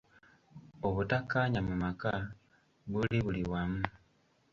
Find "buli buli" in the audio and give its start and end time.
2.91-3.41